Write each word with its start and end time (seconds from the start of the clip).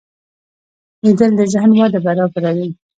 لیدل 1.03 1.31
د 1.37 1.41
ذهن 1.53 1.71
وده 1.77 1.99
برابروي 2.05 2.67